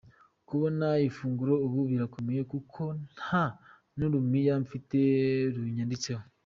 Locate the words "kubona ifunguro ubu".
0.47-1.79